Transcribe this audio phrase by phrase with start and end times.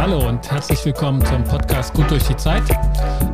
[0.00, 2.62] Hallo und herzlich willkommen zum Podcast Gut durch die Zeit.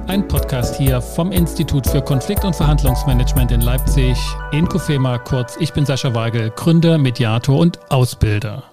[0.09, 4.19] Ein Podcast hier vom Institut für Konflikt- und Verhandlungsmanagement in Leipzig,
[4.51, 5.57] Inkofema kurz.
[5.61, 8.65] Ich bin Sascha Weigel, Gründer, Mediator und Ausbilder.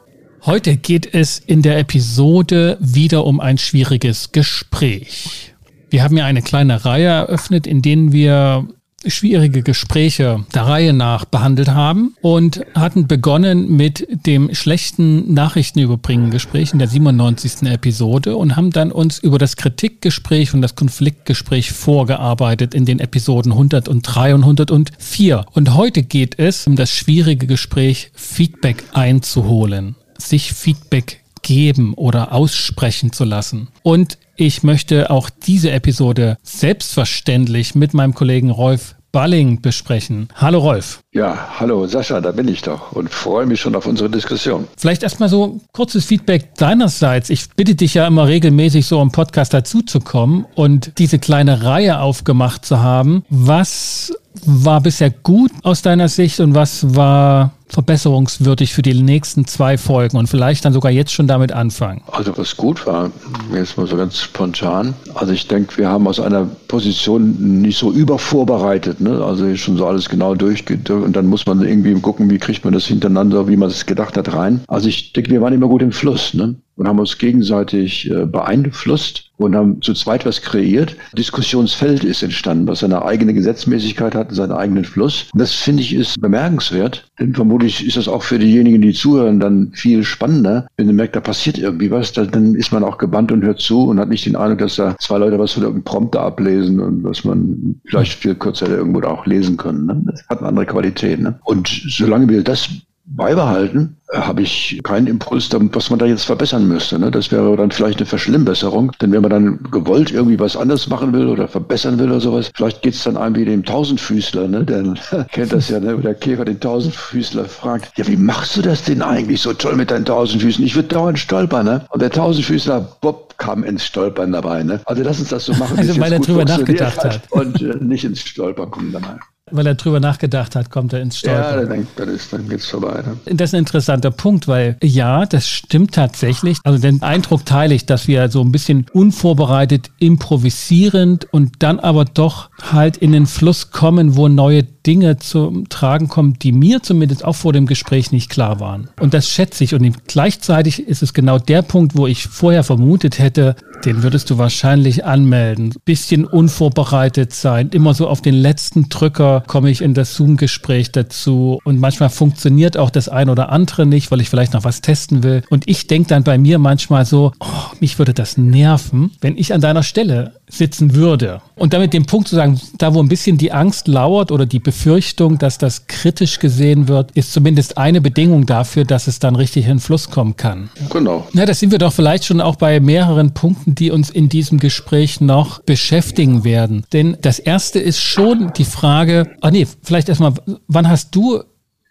[0.43, 5.53] Heute geht es in der Episode wieder um ein schwieriges Gespräch.
[5.91, 8.69] Wir haben ja eine kleine Reihe eröffnet, in denen wir
[9.05, 16.73] schwierige Gespräche der Reihe nach behandelt haben und hatten begonnen mit dem schlechten Nachrichtenüberbringen Gespräch
[16.73, 17.63] in der 97.
[17.63, 23.51] Episode und haben dann uns über das Kritikgespräch und das Konfliktgespräch vorgearbeitet in den Episoden
[23.51, 25.45] 103 und 104.
[25.53, 33.11] Und heute geht es um das schwierige Gespräch Feedback einzuholen, sich Feedback geben oder aussprechen
[33.11, 33.67] zu lassen.
[33.83, 40.27] Und ich möchte auch diese Episode selbstverständlich mit meinem Kollegen Rolf Balling besprechen.
[40.33, 41.01] Hallo Rolf.
[41.13, 44.67] Ja, hallo Sascha, da bin ich doch und freue mich schon auf unsere Diskussion.
[44.75, 47.29] Vielleicht erstmal so kurzes Feedback deinerseits.
[47.29, 52.65] Ich bitte dich ja immer regelmäßig so im Podcast dazuzukommen und diese kleine Reihe aufgemacht
[52.65, 53.23] zu haben.
[53.29, 54.11] Was
[54.45, 60.17] war bisher gut aus deiner Sicht und was war verbesserungswürdig für die nächsten zwei Folgen
[60.17, 62.01] und vielleicht dann sogar jetzt schon damit anfangen?
[62.11, 63.11] Also was gut war,
[63.53, 64.93] jetzt mal so ganz spontan.
[65.15, 69.23] Also ich denke, wir haben aus einer Position nicht so übervorbereitet, ne?
[69.23, 72.73] also schon so alles genau durchgeht und dann muss man irgendwie gucken, wie kriegt man
[72.73, 74.61] das hintereinander, wie man es gedacht hat, rein.
[74.67, 76.33] Also ich denke, wir waren immer gut im Fluss.
[76.33, 76.55] Ne?
[76.75, 80.95] Und haben uns gegenseitig äh, beeinflusst und haben zu zweit was kreiert.
[81.17, 85.27] Diskussionsfeld ist entstanden, was seine eigene Gesetzmäßigkeit hat, seinen eigenen Fluss.
[85.33, 89.39] Und das finde ich ist bemerkenswert, denn vermutlich ist das auch für diejenigen, die zuhören,
[89.39, 90.67] dann viel spannender.
[90.77, 93.83] Wenn man merkt, da passiert irgendwie was, dann ist man auch gebannt und hört zu
[93.83, 97.03] und hat nicht den Eindruck, dass da zwei Leute was von irgendeinem Prompter ablesen und
[97.03, 99.85] was man vielleicht viel kürzer irgendwo auch lesen können.
[99.85, 100.01] Ne?
[100.05, 101.19] Das hat eine andere Qualität.
[101.19, 101.39] Ne?
[101.43, 102.69] Und solange wir das
[103.05, 106.99] beibehalten, habe ich keinen Impuls, was man da jetzt verbessern müsste.
[106.99, 107.11] Ne?
[107.11, 108.91] Das wäre dann vielleicht eine Verschlimmbesserung.
[109.01, 112.51] Denn wenn man dann gewollt irgendwie was anderes machen will oder verbessern will oder sowas,
[112.55, 114.63] vielleicht geht es dann einem wie dem Tausendfüßler, ne?
[114.63, 114.93] der
[115.31, 115.97] kennt das ja, ne?
[115.97, 119.75] wo der Käfer den Tausendfüßler fragt, ja, wie machst du das denn eigentlich so toll
[119.75, 120.63] mit deinen Tausendfüßen?
[120.63, 121.65] Ich würde dauernd stolpern.
[121.65, 121.85] Ne?
[121.89, 124.63] Und der Tausendfüßler, Bob, kam ins Stolpern dabei.
[124.63, 124.79] Ne?
[124.85, 125.77] Also lass uns das so machen.
[125.77, 127.21] Also weil er drüber nachgedacht hat.
[127.31, 129.17] Und äh, nicht ins Stolpern kommen dabei
[129.53, 131.59] weil er drüber nachgedacht hat, kommt er ins Stolpern.
[131.59, 133.03] Ja, dann, dann, ist, dann geht's vorbei.
[133.05, 133.35] Ne?
[133.35, 136.57] Das ist ein interessanter Punkt, weil ja, das stimmt tatsächlich.
[136.63, 142.05] Also den Eindruck teile ich, dass wir so ein bisschen unvorbereitet, improvisierend und dann aber
[142.05, 147.23] doch halt in den Fluss kommen, wo neue Dinge zum Tragen kommen, die mir zumindest
[147.23, 148.89] auch vor dem Gespräch nicht klar waren.
[148.99, 149.73] Und das schätze ich.
[149.73, 153.55] Und gleichzeitig ist es genau der Punkt, wo ich vorher vermutet hätte,
[153.85, 155.73] den würdest du wahrscheinlich anmelden.
[155.85, 157.69] Bisschen unvorbereitet sein.
[157.69, 161.59] Immer so auf den letzten Drücker komme ich in das Zoom-Gespräch dazu.
[161.63, 165.23] Und manchmal funktioniert auch das ein oder andere nicht, weil ich vielleicht noch was testen
[165.23, 165.43] will.
[165.49, 169.53] Und ich denke dann bei mir manchmal so, oh, mich würde das nerven, wenn ich
[169.53, 171.41] an deiner Stelle sitzen würde.
[171.55, 174.59] Und damit den Punkt zu sagen, da wo ein bisschen die Angst lauert oder die
[174.59, 179.67] Befürchtung, dass das kritisch gesehen wird, ist zumindest eine Bedingung dafür, dass es dann richtig
[179.67, 180.69] in Fluss kommen kann.
[180.91, 181.27] Genau.
[181.33, 184.59] Na, das sind wir doch vielleicht schon auch bei mehreren Punkten, die uns in diesem
[184.59, 186.85] Gespräch noch beschäftigen werden.
[186.93, 190.33] Denn das erste ist schon die Frage, ah nee, vielleicht erstmal,
[190.67, 191.43] wann hast du,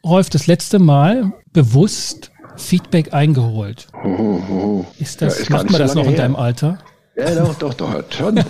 [0.05, 3.89] Rolf, das letzte Mal bewusst Feedback eingeholt?
[4.05, 4.85] Oh, oh, oh.
[4.99, 6.11] Ist das, ja, macht man das noch her.
[6.11, 6.79] in deinem Alter?
[7.15, 8.41] Ja, doch, doch, doch, schon.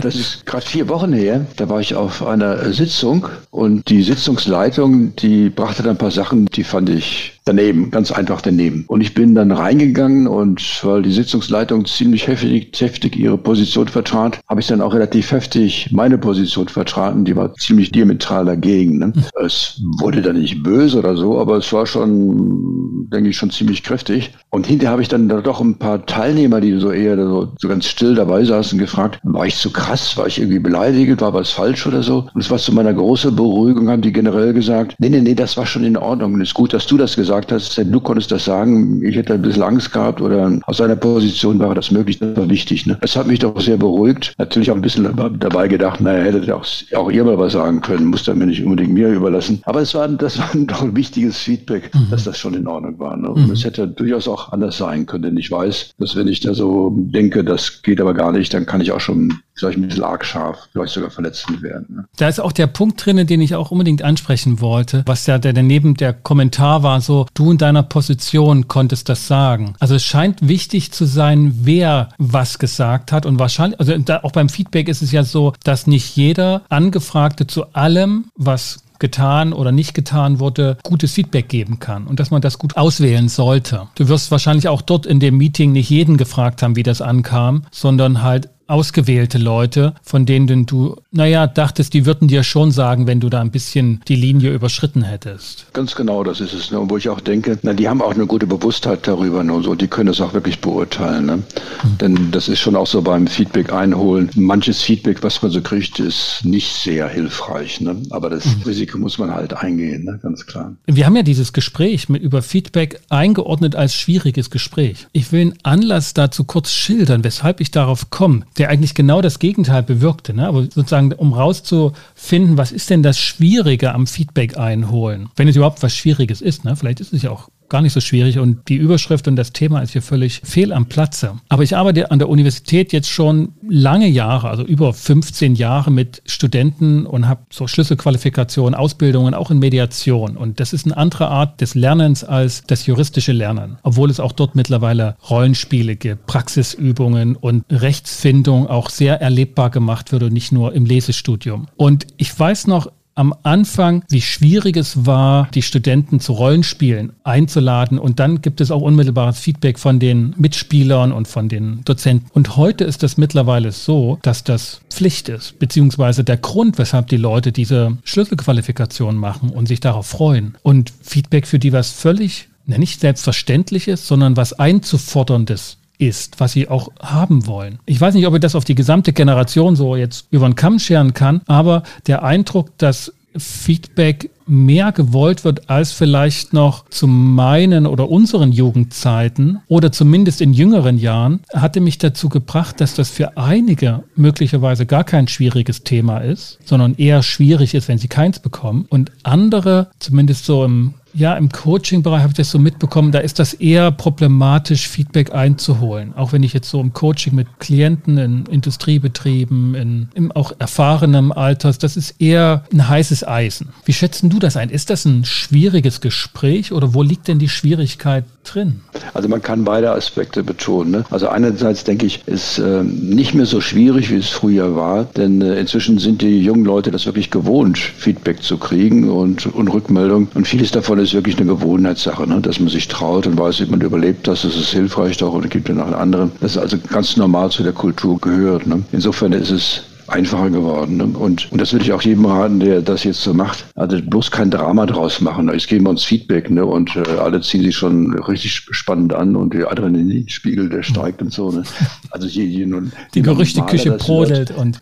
[0.00, 1.44] Das ist gerade vier Wochen her.
[1.56, 6.46] Da war ich auf einer Sitzung und die Sitzungsleitung, die brachte dann ein paar Sachen,
[6.46, 8.84] die fand ich daneben, ganz einfach daneben.
[8.88, 14.40] Und ich bin dann reingegangen und weil die Sitzungsleitung ziemlich heftig, heftig ihre Position vertrat,
[14.48, 17.24] habe ich dann auch relativ heftig meine Position vertreten.
[17.24, 18.98] Die war ziemlich diametral dagegen.
[18.98, 19.12] Ne?
[19.44, 23.84] Es wurde dann nicht böse oder so, aber es war schon, denke ich, schon ziemlich
[23.84, 24.32] kräftig.
[24.50, 27.68] Und hinterher habe ich dann da doch ein paar Teilnehmer, die so eher so, so
[27.68, 30.16] ganz still dabei saßen, gefragt, war ich zu krass?
[30.16, 31.20] War ich irgendwie beleidigt?
[31.20, 32.28] War was falsch oder so?
[32.34, 35.56] Und es war zu meiner großen Beruhigung, haben die generell gesagt, nee, nee, nee, das
[35.56, 36.34] war schon in Ordnung.
[36.34, 39.16] Und es ist gut, dass du das gesagt gesagt hast, du konntest das sagen, ich
[39.16, 42.86] hätte ein bisschen Angst gehabt oder aus seiner Position war das möglich, das war wichtig.
[42.86, 42.98] Ne?
[43.00, 44.34] Das hat mich doch sehr beruhigt.
[44.38, 48.06] Natürlich auch ein bisschen dabei gedacht, naja, hätte auch, auch ihr mal was sagen können,
[48.06, 49.60] musste mir nicht unbedingt mir überlassen.
[49.64, 52.10] Aber es war, das war doch ein wichtiges Feedback, mhm.
[52.10, 53.16] dass das schon in Ordnung war.
[53.16, 53.30] Ne?
[53.30, 53.52] Und mhm.
[53.52, 56.94] es hätte durchaus auch anders sein können, denn ich weiß, dass wenn ich da so
[56.96, 60.24] denke, das geht aber gar nicht, dann kann ich auch schon vielleicht ein bisschen arg
[60.24, 61.86] scharf, vielleicht sogar verletzend werden.
[61.88, 62.04] Ne?
[62.18, 65.52] Da ist auch der Punkt drin, den ich auch unbedingt ansprechen wollte, was ja der
[65.52, 69.74] daneben der Kommentar war, so du in deiner Position konntest das sagen.
[69.80, 74.48] Also es scheint wichtig zu sein, wer was gesagt hat und wahrscheinlich, also auch beim
[74.48, 79.94] Feedback ist es ja so, dass nicht jeder Angefragte zu allem, was getan oder nicht
[79.94, 83.88] getan wurde, gutes Feedback geben kann und dass man das gut auswählen sollte.
[83.96, 87.62] Du wirst wahrscheinlich auch dort in dem Meeting nicht jeden gefragt haben, wie das ankam,
[87.70, 93.20] sondern halt ausgewählte Leute, von denen du, naja, dachtest, die würden dir schon sagen, wenn
[93.20, 95.66] du da ein bisschen die Linie überschritten hättest.
[95.72, 96.70] Ganz genau, das ist es.
[96.70, 96.80] Ne?
[96.82, 99.52] Wo ich auch denke, na, die haben auch eine gute Bewusstheit darüber ne?
[99.52, 101.26] und so, die können das auch wirklich beurteilen.
[101.26, 101.36] Ne?
[101.36, 101.98] Mhm.
[102.00, 104.30] Denn das ist schon auch so beim Feedback einholen.
[104.34, 107.80] Manches Feedback, was man so kriegt, ist nicht sehr hilfreich.
[107.80, 108.02] Ne?
[108.10, 108.62] Aber das mhm.
[108.66, 110.18] Risiko muss man halt eingehen, ne?
[110.22, 110.74] ganz klar.
[110.86, 115.06] Wir haben ja dieses Gespräch mit über Feedback eingeordnet als schwieriges Gespräch.
[115.12, 119.38] Ich will einen Anlass dazu kurz schildern, weshalb ich darauf komme der eigentlich genau das
[119.38, 120.34] Gegenteil bewirkte.
[120.34, 120.46] Ne?
[120.46, 125.82] Aber sozusagen, um rauszufinden, was ist denn das Schwierige am Feedback einholen, wenn es überhaupt
[125.82, 126.64] was Schwieriges ist.
[126.64, 126.76] Ne?
[126.76, 129.80] Vielleicht ist es ja auch gar nicht so schwierig und die Überschrift und das Thema
[129.80, 131.34] ist hier völlig fehl am Platze.
[131.48, 136.22] Aber ich arbeite an der Universität jetzt schon lange Jahre, also über 15 Jahre mit
[136.26, 140.36] Studenten und habe so Schlüsselqualifikationen, Ausbildungen auch in Mediation.
[140.36, 144.32] Und das ist eine andere Art des Lernens als das juristische Lernen, obwohl es auch
[144.32, 150.72] dort mittlerweile Rollenspiele gibt, Praxisübungen und Rechtsfindung auch sehr erlebbar gemacht wird und nicht nur
[150.72, 151.66] im Lesestudium.
[151.76, 157.98] Und ich weiß noch, am Anfang, wie schwierig es war, die Studenten zu Rollenspielen einzuladen.
[157.98, 162.30] Und dann gibt es auch unmittelbares Feedback von den Mitspielern und von den Dozenten.
[162.32, 167.16] Und heute ist es mittlerweile so, dass das Pflicht ist, beziehungsweise der Grund, weshalb die
[167.16, 170.56] Leute diese Schlüsselqualifikation machen und sich darauf freuen.
[170.62, 176.68] Und Feedback für die was völlig nicht selbstverständlich ist, sondern was einzuforderndes ist, was sie
[176.68, 177.78] auch haben wollen.
[177.86, 180.78] Ich weiß nicht, ob ich das auf die gesamte Generation so jetzt über den Kamm
[180.78, 187.86] scheren kann, aber der Eindruck, dass Feedback mehr gewollt wird als vielleicht noch zu meinen
[187.86, 193.36] oder unseren Jugendzeiten oder zumindest in jüngeren Jahren, hatte mich dazu gebracht, dass das für
[193.36, 198.86] einige möglicherweise gar kein schwieriges Thema ist, sondern eher schwierig ist, wenn sie keins bekommen
[198.88, 203.38] und andere, zumindest so im ja, im Coaching-Bereich habe ich das so mitbekommen, da ist
[203.38, 206.12] das eher problematisch, Feedback einzuholen.
[206.14, 211.32] Auch wenn ich jetzt so im Coaching mit Klienten in Industriebetrieben, in, in auch erfahrenem
[211.32, 213.70] Alters, das ist eher ein heißes Eisen.
[213.86, 214.68] Wie schätzen du das ein?
[214.68, 218.80] Ist das ein schwieriges Gespräch oder wo liegt denn die Schwierigkeit drin?
[219.14, 220.90] Also man kann beide Aspekte betonen.
[220.90, 221.04] Ne?
[221.10, 225.40] Also einerseits denke ich, ist äh, nicht mehr so schwierig, wie es früher war, denn
[225.40, 230.28] äh, inzwischen sind die jungen Leute das wirklich gewohnt, Feedback zu kriegen und, und Rückmeldung.
[230.34, 232.40] Und vieles davon ist ist wirklich eine Gewohnheitssache, ne?
[232.40, 235.48] dass man sich traut und weiß, wie man überlebt das, das ist hilfreich doch und
[235.50, 236.32] gibt noch einen anderen.
[236.40, 238.66] Das ist also ganz normal zu der Kultur gehört.
[238.66, 238.82] Ne?
[238.92, 240.96] Insofern ist es einfacher geworden.
[240.96, 241.04] Ne?
[241.04, 243.66] Und, und das würde ich auch jedem raten, der das jetzt so macht.
[243.74, 245.50] Also bloß kein Drama draus machen.
[245.52, 246.64] Jetzt geben wir uns Feedback ne?
[246.64, 251.32] und äh, alle ziehen sich schon richtig spannend an und der Adrenalinspiegel, der steigt und
[251.32, 251.50] so.
[251.50, 251.64] Ne?
[252.10, 254.78] Also je, je nun, die Gerüchteküche brodelt und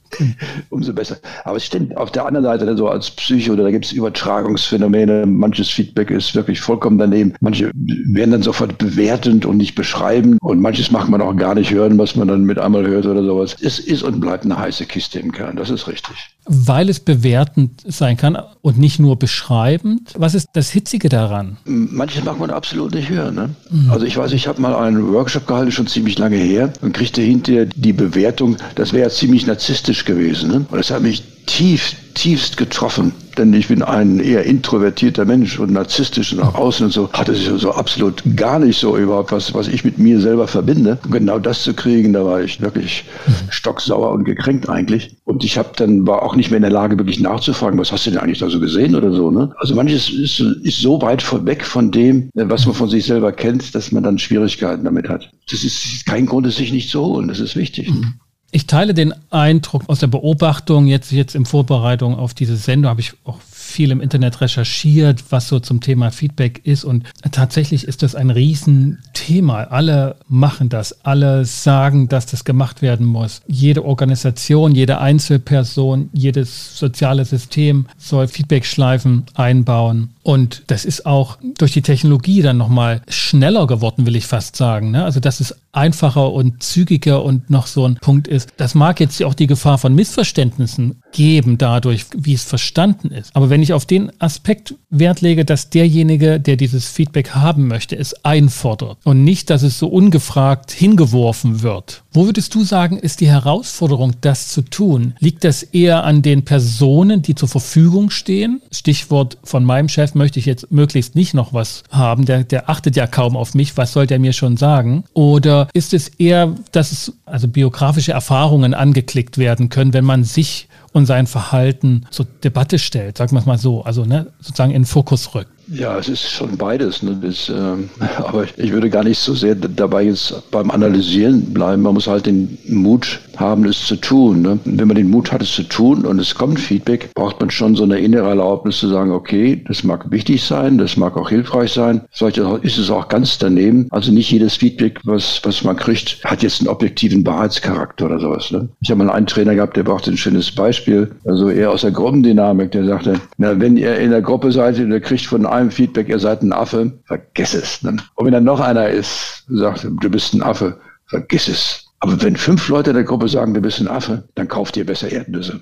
[0.71, 1.17] umso besser.
[1.45, 5.27] Aber es stimmt auf der anderen Seite, ne, so als Psycho, da gibt es Übertragungsphänomene.
[5.27, 7.35] Manches Feedback ist wirklich vollkommen daneben.
[7.41, 11.73] Manche werden dann sofort bewertend und nicht beschreiben und manches macht man auch gar nicht
[11.73, 13.57] hören, was man dann mit einmal hört oder sowas.
[13.61, 15.57] Es ist und bleibt eine heiße Kiste dem kann.
[15.57, 16.17] Das ist richtig.
[16.47, 20.13] Weil es bewertend sein kann und nicht nur beschreibend.
[20.17, 21.57] Was ist das Hitzige daran?
[21.65, 23.35] Manches mag man absolut nicht hören.
[23.35, 23.51] Ne?
[23.71, 23.91] Mhm.
[23.91, 27.23] Also ich weiß, ich habe mal einen Workshop gehalten, schon ziemlich lange her, und kriegte
[27.23, 30.51] hinterher die Bewertung, das wäre ja ziemlich narzisstisch gewesen.
[30.51, 30.67] Ne?
[30.71, 33.13] Und das hat mich tief, tiefst getroffen.
[33.35, 37.11] Denn ich bin ein eher introvertierter Mensch und narzisstisch nach außen und so.
[37.13, 40.99] Hatte sich so absolut gar nicht so überhaupt was, was ich mit mir selber verbinde.
[41.05, 43.05] Und genau das zu kriegen, da war ich wirklich
[43.51, 45.17] stocksauer und gekränkt eigentlich.
[45.25, 48.07] Und ich habe dann war auch nicht mehr in der Lage, wirklich nachzufragen, was hast
[48.07, 49.31] du denn eigentlich da so gesehen oder so.
[49.31, 49.53] Ne?
[49.59, 53.75] Also manches ist, ist so weit weg von dem, was man von sich selber kennt,
[53.75, 55.31] dass man dann Schwierigkeiten damit hat.
[55.51, 57.29] Das ist kein Grund, es sich nicht zu holen.
[57.29, 57.91] Das ist wichtig.
[57.91, 58.15] Mhm.
[58.55, 63.01] Ich teile den Eindruck aus der Beobachtung, jetzt, jetzt in Vorbereitung auf diese Sendung habe
[63.01, 63.41] ich auch
[63.75, 66.85] viel im Internet recherchiert, was so zum Thema Feedback ist.
[66.85, 69.65] Und tatsächlich ist das ein Riesenthema.
[69.65, 71.05] Alle machen das.
[71.05, 73.43] Alle sagen, dass das gemacht werden muss.
[73.49, 80.11] Jede Organisation, jede Einzelperson, jedes soziale System soll Feedbackschleifen einbauen.
[80.23, 84.93] Und das ist auch durch die Technologie dann nochmal schneller geworden, will ich fast sagen.
[84.93, 85.05] Ne?
[85.05, 88.51] Also, dass es einfacher und zügiger und noch so ein Punkt ist.
[88.57, 93.35] Das mag jetzt auch die Gefahr von Missverständnissen geben dadurch, wie es verstanden ist.
[93.35, 97.97] Aber wenn ich auf den Aspekt Wert lege, dass derjenige, der dieses Feedback haben möchte,
[97.97, 103.21] es einfordert und nicht, dass es so ungefragt hingeworfen wird, Wo würdest du sagen, ist
[103.21, 105.15] die Herausforderung, das zu tun?
[105.19, 108.63] Liegt das eher an den Personen, die zur Verfügung stehen?
[108.71, 112.25] Stichwort von meinem Chef möchte ich jetzt möglichst nicht noch was haben.
[112.25, 113.77] Der, der achtet ja kaum auf mich.
[113.77, 115.05] Was soll der mir schon sagen?
[115.13, 120.69] Oder ist es eher, dass es also biografische Erfahrungen angeklickt werden können, wenn man sich
[120.95, 124.83] und sein Verhalten zur Debatte stellt, sagen wir es mal so, also ne, sozusagen in
[124.83, 125.51] den Fokus rückt.
[125.69, 127.03] Ja, es ist schon beides.
[127.03, 127.19] Ne?
[127.21, 131.83] Das, ähm, aber ich würde gar nicht so sehr dabei jetzt beim Analysieren bleiben.
[131.83, 134.43] Man muss halt den Mut haben, es zu tun.
[134.43, 134.59] Ne?
[134.65, 137.75] Wenn man den Mut hat, es zu tun und es kommt Feedback, braucht man schon
[137.77, 141.73] so eine innere Erlaubnis zu sagen, okay, das mag wichtig sein, das mag auch hilfreich
[141.73, 142.03] sein.
[142.11, 143.87] Vielleicht ist es auch ganz daneben.
[143.91, 148.51] Also nicht jedes Feedback, was, was man kriegt, hat jetzt einen objektiven Wahrheitscharakter oder sowas.
[148.51, 148.69] Ne?
[148.81, 151.11] Ich habe mal einen Trainer gehabt, der brauchte ein schönes Beispiel.
[151.25, 154.91] Also eher aus der Gruppendynamik, der sagte, na, wenn ihr in der Gruppe seid und
[154.91, 157.83] ihr kriegt von einem Feedback, ihr seid ein Affe, vergiss es.
[157.83, 157.97] Ne?
[158.15, 161.87] Und wenn dann noch einer ist, sagt, du bist ein Affe, vergiss es.
[162.01, 164.85] Aber wenn fünf Leute in der Gruppe sagen, du bist ein Affe, dann kauft ihr
[164.85, 165.61] besser Erdnüsse.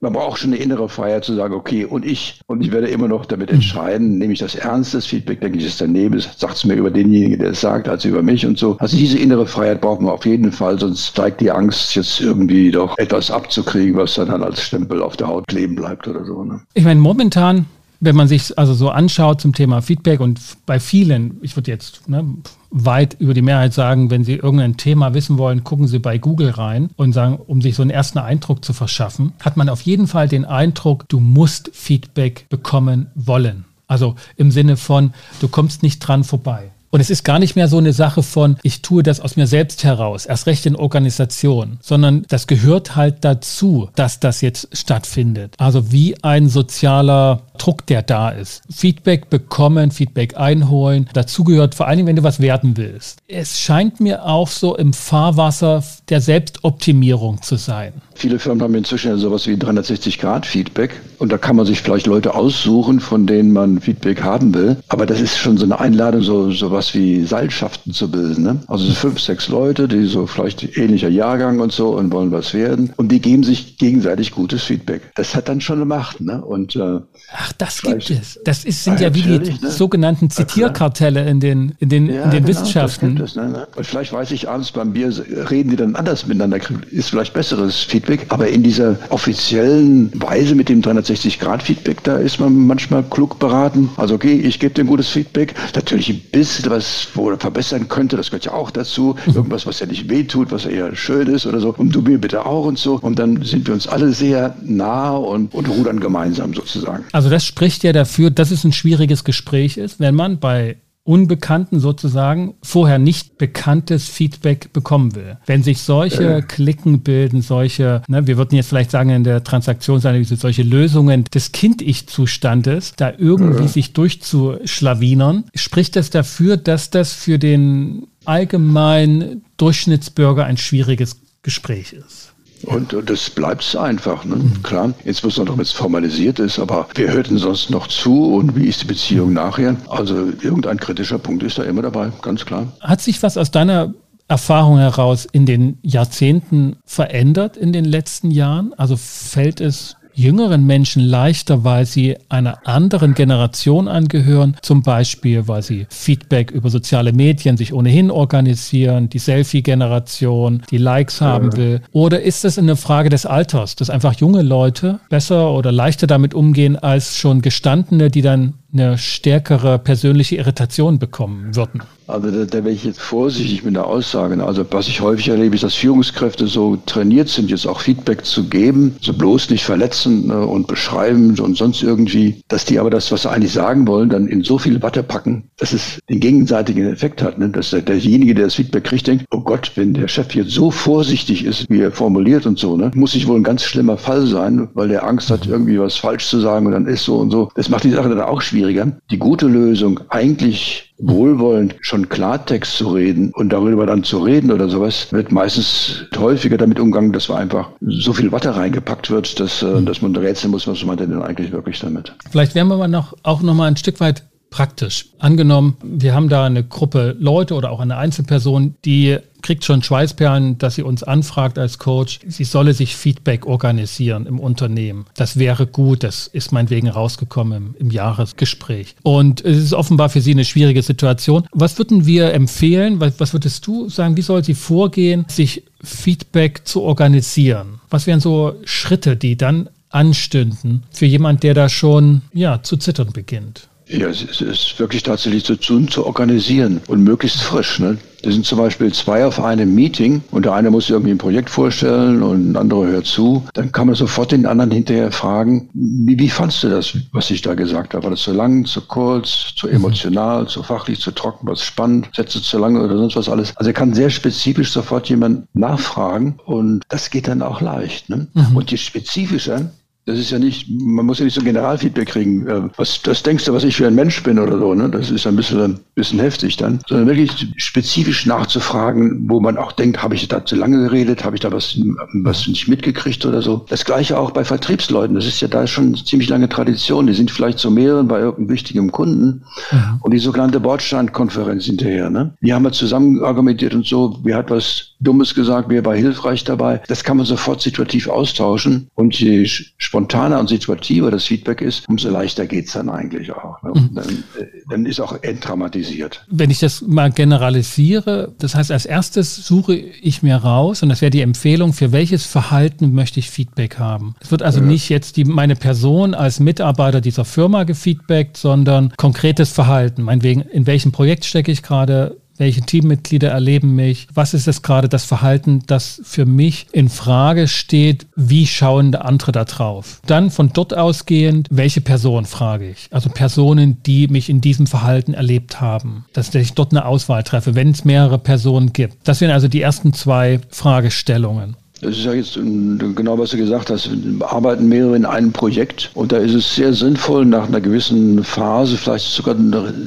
[0.00, 3.08] Man braucht schon eine innere Freiheit zu sagen, okay, und ich, und ich werde immer
[3.08, 6.64] noch damit entscheiden, nehme ich das ernst, das Feedback, denke ich, ist daneben, sagt es
[6.64, 8.76] mir über denjenigen, der es sagt, als über mich und so.
[8.78, 12.70] Also diese innere Freiheit brauchen wir auf jeden Fall, sonst steigt die Angst, jetzt irgendwie
[12.70, 16.44] doch etwas abzukriegen, was dann, dann als Stempel auf der Haut kleben bleibt oder so.
[16.44, 16.60] Ne?
[16.74, 17.66] Ich meine, momentan
[18.00, 22.08] wenn man sich also so anschaut zum Thema Feedback und bei vielen, ich würde jetzt
[22.08, 22.24] ne,
[22.70, 26.50] weit über die Mehrheit sagen, wenn Sie irgendein Thema wissen wollen, gucken Sie bei Google
[26.50, 30.06] rein und sagen, um sich so einen ersten Eindruck zu verschaffen, hat man auf jeden
[30.06, 33.64] Fall den Eindruck, du musst Feedback bekommen wollen.
[33.86, 36.70] Also im Sinne von, du kommst nicht dran vorbei.
[36.90, 39.46] Und es ist gar nicht mehr so eine Sache von, ich tue das aus mir
[39.46, 45.54] selbst heraus, erst recht in Organisation, sondern das gehört halt dazu, dass das jetzt stattfindet.
[45.58, 48.62] Also wie ein sozialer Druck, der da ist.
[48.70, 51.10] Feedback bekommen, Feedback einholen.
[51.12, 53.18] Dazu gehört vor allen Dingen, wenn du was werden willst.
[53.28, 57.92] Es scheint mir auch so im Fahrwasser der Selbstoptimierung zu sein.
[58.14, 63.00] Viele Firmen haben inzwischen sowas wie 360-Grad-Feedback und da kann man sich vielleicht Leute aussuchen,
[63.00, 64.76] von denen man Feedback haben will.
[64.88, 68.44] Aber das ist schon so eine Einladung, so sowas wie Seilschaften zu bilden.
[68.44, 68.60] Ne?
[68.68, 72.54] Also so fünf, sechs Leute, die so vielleicht ähnlicher Jahrgang und so und wollen was
[72.54, 75.02] werden und die geben sich gegenseitig gutes Feedback.
[75.16, 76.20] Das hat dann schon eine Macht.
[76.20, 76.42] Ne?
[76.42, 77.00] Und äh,
[77.32, 78.38] Ach, das gibt es.
[78.44, 79.70] Das ist, sind ja, ja wie die ne?
[79.70, 83.20] sogenannten Zitierkartelle in den, in den, ja, in den genau, Wissenschaften.
[83.20, 83.66] Es, ne, ne?
[83.74, 85.12] Und vielleicht weiß ich abends beim Bier,
[85.50, 86.58] reden die dann anders miteinander,
[86.90, 88.26] ist vielleicht besseres Feedback.
[88.28, 93.90] Aber in dieser offiziellen Weise mit dem 360-Grad-Feedback, da ist man manchmal klug beraten.
[93.96, 95.54] Also okay, ich gebe dir gutes Feedback.
[95.74, 99.16] Natürlich ein bisschen was, wo er verbessern könnte, das gehört ja auch dazu.
[99.26, 101.74] Irgendwas, was ja nicht wehtut, was eher schön ist oder so.
[101.76, 102.98] Und du mir bitte auch und so.
[103.00, 107.04] Und dann sind wir uns alle sehr nah und, und rudern gemeinsam sozusagen.
[107.12, 110.76] Also das spricht ja dafür, dass es ein schwieriges Gespräch ist, wenn man bei
[111.08, 115.38] Unbekannten sozusagen vorher nicht bekanntes Feedback bekommen will.
[115.46, 120.36] Wenn sich solche Klicken bilden, solche, ne, wir würden jetzt vielleicht sagen in der Transaktionsanalyse,
[120.36, 123.68] solche Lösungen des Kind-Ich-Zustandes, da irgendwie ja.
[123.68, 132.27] sich durchzuschlawinern, spricht das dafür, dass das für den allgemeinen Durchschnittsbürger ein schwieriges Gespräch ist.
[132.64, 134.36] Und, und das bleibt einfach, ne?
[134.36, 134.62] Mhm.
[134.62, 134.92] klar.
[135.04, 138.86] Insbesondere wenn es formalisiert ist, aber wir hörten sonst noch zu und wie ist die
[138.86, 139.76] Beziehung nachher?
[139.88, 142.66] Also irgendein kritischer Punkt ist da immer dabei, ganz klar.
[142.80, 143.94] Hat sich was aus deiner
[144.28, 148.74] Erfahrung heraus in den Jahrzehnten verändert in den letzten Jahren?
[148.76, 155.62] Also fällt es jüngeren Menschen leichter, weil sie einer anderen Generation angehören, zum Beispiel, weil
[155.62, 161.80] sie Feedback über soziale Medien sich ohnehin organisieren, die Selfie-Generation, die Likes haben will?
[161.92, 166.34] Oder ist es eine Frage des Alters, dass einfach junge Leute besser oder leichter damit
[166.34, 171.82] umgehen als schon gestandene, die dann eine stärkere persönliche Irritation bekommen würden?
[172.06, 174.42] Also da, da wäre ich jetzt vorsichtig mit der Aussage.
[174.42, 178.48] Also was ich häufig erlebe, ist, dass Führungskräfte so trainiert sind, jetzt auch Feedback zu
[178.48, 183.10] geben, so bloß nicht verletzen ne, und beschreiben und sonst irgendwie, dass die aber das,
[183.12, 186.86] was sie eigentlich sagen wollen, dann in so viel Watte packen, dass es den gegenseitigen
[186.86, 187.38] Effekt hat.
[187.38, 187.48] Ne?
[187.48, 190.70] Dass der, derjenige, der das Feedback kriegt, denkt, oh Gott, wenn der Chef jetzt so
[190.70, 194.26] vorsichtig ist, wie er formuliert und so, ne, muss ich wohl ein ganz schlimmer Fall
[194.26, 197.30] sein, weil der Angst hat, irgendwie was falsch zu sagen und dann ist so und
[197.30, 197.50] so.
[197.54, 198.92] Das macht die Sache dann auch schwieriger.
[199.10, 204.68] Die gute Lösung, eigentlich wohlwollend schon Klartext zu reden und darüber dann zu reden oder
[204.68, 209.62] sowas, wird meistens häufiger damit umgegangen, dass man einfach so viel Watte reingepackt wird, dass,
[209.62, 212.12] äh, dass man rätseln muss, was man denn eigentlich wirklich damit.
[212.30, 215.06] Vielleicht werden wir mal noch, auch noch mal ein Stück weit praktisch.
[215.18, 220.58] Angenommen, wir haben da eine Gruppe Leute oder auch eine Einzelperson, die kriegt schon Schweißperlen,
[220.58, 225.06] dass sie uns anfragt als Coach, sie solle sich Feedback organisieren im Unternehmen.
[225.16, 228.96] Das wäre gut, das ist meinetwegen rausgekommen im, im Jahresgespräch.
[229.04, 231.46] Und es ist offenbar für sie eine schwierige Situation.
[231.52, 233.00] Was würden wir empfehlen?
[233.00, 237.80] Was, was würdest du sagen, wie soll sie vorgehen, sich Feedback zu organisieren?
[237.88, 243.12] Was wären so Schritte, die dann anstünden für jemand, der da schon ja, zu zittern
[243.14, 243.68] beginnt?
[243.88, 247.78] Ja, es ist wirklich tatsächlich zu tun, zu organisieren und möglichst frisch.
[247.78, 247.96] Ne?
[248.22, 251.50] Das sind zum Beispiel zwei auf einem Meeting und der eine muss irgendwie ein Projekt
[251.50, 253.46] vorstellen und ein anderer hört zu.
[253.54, 257.42] Dann kann man sofort den anderen hinterher fragen, wie, wie fandst du das, was ich
[257.42, 258.04] da gesagt habe?
[258.04, 259.74] War das zu lang, zu kurz, zu mhm.
[259.74, 263.56] emotional, zu fachlich, zu trocken, was spannend, Sätze zu lange oder sonst was alles?
[263.56, 268.10] Also er kann sehr spezifisch sofort jemand nachfragen und das geht dann auch leicht.
[268.10, 268.26] Ne?
[268.34, 268.56] Mhm.
[268.56, 269.70] Und je spezifischer,
[270.08, 272.70] das ist ja nicht, man muss ja nicht so ein Generalfeedback kriegen.
[272.76, 274.88] Was, das denkst du, was ich für ein Mensch bin oder so, ne?
[274.88, 276.80] Das ist ein bisschen, ein bisschen heftig dann.
[276.88, 281.36] Sondern wirklich spezifisch nachzufragen, wo man auch denkt, habe ich da zu lange geredet, habe
[281.36, 281.78] ich da was,
[282.22, 283.66] was nicht mitgekriegt oder so.
[283.68, 285.14] Das gleiche auch bei Vertriebsleuten.
[285.14, 287.06] Das ist ja da schon ziemlich lange Tradition.
[287.06, 289.42] Die sind vielleicht zu mehreren bei irgendeinem wichtigen Kunden.
[289.70, 290.00] Mhm.
[290.00, 292.34] Und die sogenannte Bordstandkonferenz hinterher, ne?
[292.40, 296.44] Die haben wir zusammen argumentiert und so, wer hat was Dummes gesagt, wer war hilfreich
[296.44, 296.80] dabei.
[296.88, 298.88] Das kann man sofort situativ austauschen.
[298.94, 303.62] Und je spontaner und situativer das Feedback ist, umso leichter geht's dann eigentlich auch.
[303.62, 303.72] Ne?
[303.74, 303.94] Mhm.
[303.94, 306.24] Dann, äh, dann, ist auch entdramatisiert.
[306.30, 311.00] Wenn ich das mal generalisiere, das heißt, als erstes suche ich mir raus, und das
[311.00, 314.14] wäre die Empfehlung, für welches Verhalten möchte ich Feedback haben.
[314.20, 314.66] Es wird also ja.
[314.66, 320.02] nicht jetzt die, meine Person als Mitarbeiter dieser Firma gefeedbackt, sondern konkretes Verhalten.
[320.02, 324.08] Meinetwegen, in welchem Projekt stecke ich gerade, welche Teammitglieder erleben mich?
[324.14, 328.06] Was ist es gerade das Verhalten, das für mich in Frage steht?
[328.16, 330.00] Wie schauen andere da drauf?
[330.06, 332.88] Dann von dort ausgehend, welche Person frage ich?
[332.90, 337.54] Also Personen, die mich in diesem Verhalten erlebt haben, dass ich dort eine Auswahl treffe,
[337.54, 338.96] wenn es mehrere Personen gibt.
[339.04, 341.56] Das wären also die ersten zwei Fragestellungen.
[341.80, 343.90] Das ist ja jetzt genau, was du gesagt hast.
[343.90, 348.24] Wir arbeiten mehrere in einem Projekt und da ist es sehr sinnvoll, nach einer gewissen
[348.24, 349.36] Phase, vielleicht sogar